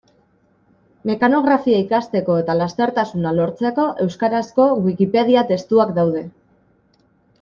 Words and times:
Mekanografia 1.09 1.81
ikasteko 1.83 2.37
eta 2.43 2.55
lastertasuna 2.61 3.35
lortzeko 3.41 3.85
euskarazko 4.07 4.67
Wikipediako 4.87 5.49
testuak 5.53 5.93
daude. 6.01 6.25